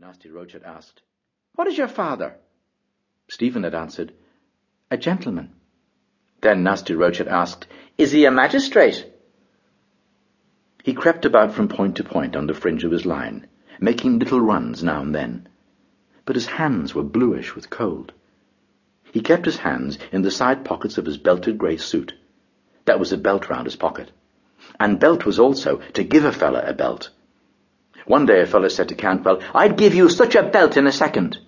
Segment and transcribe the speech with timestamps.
[0.00, 1.02] Nasty Roche had asked,
[1.56, 2.36] What is your father?
[3.28, 4.14] Stephen had answered,
[4.90, 5.52] A gentleman.
[6.40, 7.66] Then Nasty Roche had asked,
[7.98, 9.04] Is he a magistrate?
[10.82, 13.46] He crept about from point to point on the fringe of his line,
[13.78, 15.46] making little runs now and then.
[16.24, 18.14] But his hands were bluish with cold.
[19.12, 22.14] He kept his hands in the side pockets of his belted grey suit.
[22.86, 24.12] That was a belt round his pocket.
[24.78, 27.10] And belt was also to give a fella a belt.
[28.06, 30.92] One day a fellow said to Cantwell, I'd give you such a belt in a
[30.92, 31.38] second.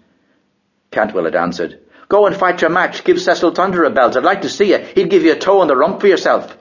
[0.90, 4.42] Cantwell had answered, Go and fight your match, give Cecil Thunder a belt, I'd like
[4.42, 4.78] to see you.
[4.78, 6.58] He'd give you a toe on the rump for yourself.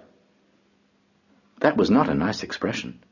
[1.59, 3.03] That was not a nice expression.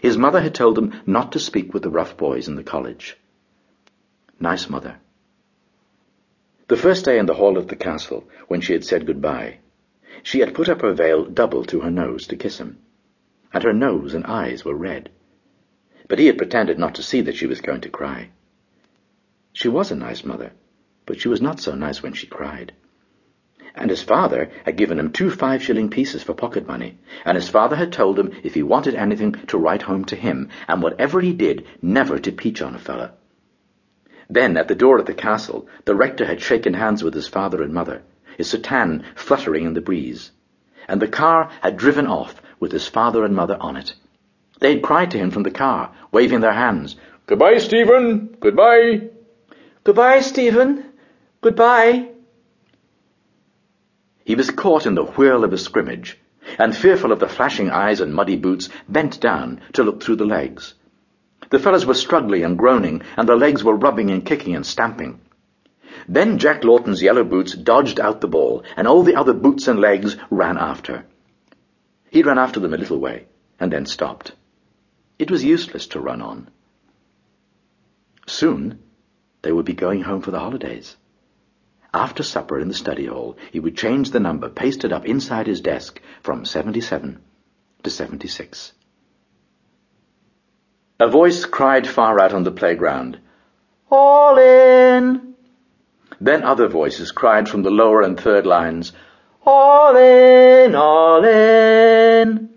[0.00, 3.16] His mother had told him not to speak with the rough boys in the college.
[4.40, 4.96] Nice mother.
[6.66, 9.58] The first day in the hall of the castle, when she had said goodbye,
[10.24, 12.78] she had put up her veil double to her nose to kiss him,
[13.52, 15.10] and her nose and eyes were red
[16.12, 18.28] but he had pretended not to see that she was going to cry.
[19.54, 20.52] She was a nice mother,
[21.06, 22.74] but she was not so nice when she cried.
[23.74, 27.76] And his father had given him two five-shilling pieces for pocket money, and his father
[27.76, 31.32] had told him if he wanted anything to write home to him, and whatever he
[31.32, 33.12] did, never to peach on a fellow.
[34.28, 37.62] Then, at the door of the castle, the rector had shaken hands with his father
[37.62, 38.02] and mother,
[38.36, 40.30] his soutane fluttering in the breeze,
[40.86, 43.94] and the car had driven off with his father and mother on it.
[44.62, 46.94] They had cried to him from the car, waving their hands.
[47.26, 48.36] Goodbye, Stephen.
[48.38, 49.08] Goodbye.
[49.82, 50.84] Goodbye, Stephen.
[51.40, 52.10] Goodbye.
[54.24, 56.16] He was caught in the whirl of a scrimmage,
[56.60, 60.24] and fearful of the flashing eyes and muddy boots, bent down to look through the
[60.24, 60.74] legs.
[61.50, 65.20] The fellows were struggling and groaning, and the legs were rubbing and kicking and stamping.
[66.08, 69.80] Then Jack Lawton's yellow boots dodged out the ball, and all the other boots and
[69.80, 71.04] legs ran after.
[72.10, 73.26] He ran after them a little way,
[73.58, 74.36] and then stopped.
[75.22, 76.48] It was useless to run on.
[78.26, 78.80] Soon
[79.42, 80.96] they would be going home for the holidays.
[81.94, 85.60] After supper in the study hall, he would change the number pasted up inside his
[85.60, 87.20] desk from 77
[87.84, 88.72] to 76.
[90.98, 93.20] A voice cried far out on the playground,
[93.92, 95.34] All in!
[96.20, 98.92] Then other voices cried from the lower and third lines,
[99.46, 102.51] All in, all in!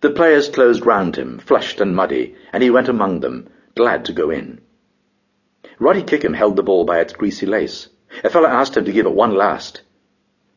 [0.00, 4.12] The players closed round him, flushed and muddy, and he went among them, glad to
[4.12, 4.60] go in.
[5.78, 7.88] Roddy Kickham held the ball by its greasy lace.
[8.24, 9.82] A fellow asked him to give it one last,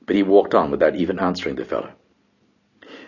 [0.05, 1.91] but he walked on without even answering the fellow.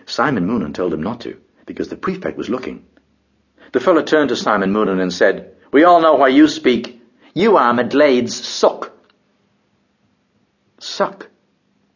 [0.06, 2.85] Simon Moonan told him not to, because the prefect was looking.
[3.72, 7.02] The fellow turned to Simon Moonan and said, We all know why you speak.
[7.34, 8.91] You are McGlade's suck.
[10.79, 11.28] Suck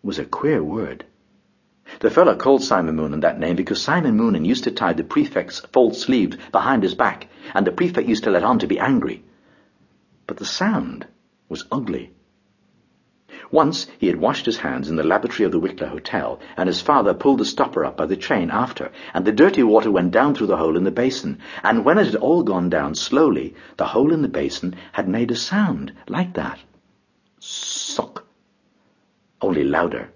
[0.02, 1.06] was a queer word.
[2.00, 5.60] The fellow called Simon Moonan that name because Simon Moonan used to tie the prefect's
[5.74, 9.24] false sleeves behind his back, and the prefect used to let on to be angry.
[10.28, 11.08] But the sound
[11.50, 12.14] was ugly.
[13.52, 16.82] Once he had washed his hands in the lavatory of the Wicklow Hotel, and his
[16.82, 20.36] father pulled the stopper up by the chain after, and the dirty water went down
[20.36, 23.88] through the hole in the basin, and when it had all gone down slowly, the
[23.88, 26.60] hole in the basin had made a sound like that.
[27.40, 28.26] Suck.
[29.42, 30.12] Only louder.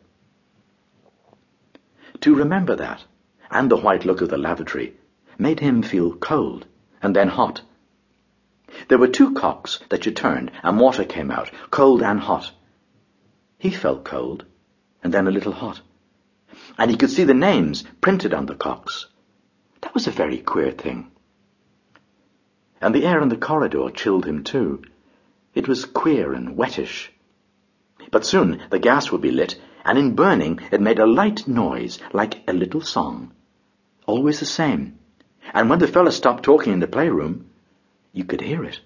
[2.24, 3.04] To remember that,
[3.52, 4.96] and the white look of the lavatory,
[5.38, 6.66] made him feel cold,
[7.02, 7.64] and then hot.
[8.88, 12.54] There were two cocks that you turned, and water came out, cold and hot.
[13.58, 14.46] He felt cold,
[15.04, 15.82] and then a little hot.
[16.78, 19.08] And he could see the names printed on the cocks.
[19.82, 21.12] That was a very queer thing.
[22.80, 24.82] And the air in the corridor chilled him too.
[25.54, 27.12] It was queer and wettish.
[28.12, 32.00] But soon the gas would be lit, and in burning it made a light noise
[32.14, 33.32] like a little song.
[34.06, 34.98] Always the same.
[35.54, 37.50] And when the fellow stopped talking in the playroom,
[38.12, 38.80] you could hear it.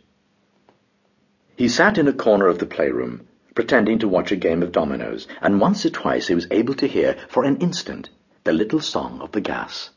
[1.56, 5.28] He sat in a corner of the playroom, pretending to watch a game of dominoes,
[5.41, 8.09] and once or twice he was able to hear, for an instant,
[8.44, 9.90] the little song of the gas.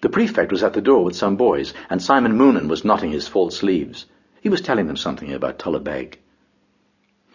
[0.00, 3.26] The prefect was at the door with some boys, and Simon Moonan was knotting his
[3.26, 4.06] false sleeves.
[4.40, 6.18] He was telling them something about Tullabeg.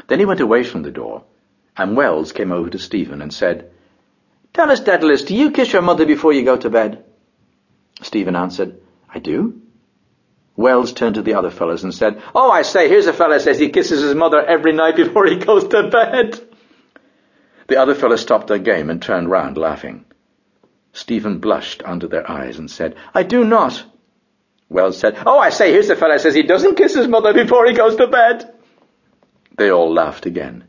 [0.08, 1.24] Then he went away from the door
[1.78, 3.72] and Wells came over to Stephen and said,
[4.54, 7.04] Tell us, Dedalus, do you kiss your mother before you go to bed?
[8.02, 8.80] Stephen answered,
[9.14, 9.62] I do.
[10.56, 13.58] Wells turned to the other fellows and said, Oh, I say, here's a fellow says
[13.58, 16.40] he kisses his mother every night before he goes to bed.
[17.68, 20.06] The other fellows stopped their game and turned round, laughing.
[20.92, 23.84] Stephen blushed under their eyes and said, I do not.
[24.70, 27.66] Wells said, Oh, I say, here's a fellow says he doesn't kiss his mother before
[27.66, 28.54] he goes to bed.
[29.58, 30.66] They all laughed again.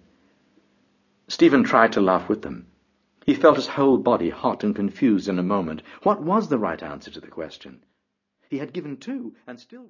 [1.28, 2.66] Stephen tried to laugh with them.
[3.24, 5.82] He felt his whole body hot and confused in a moment.
[6.02, 7.82] What was the right answer to the question?
[8.50, 9.82] He had given two, and still...